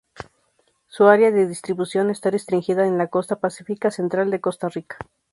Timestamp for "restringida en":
2.31-2.97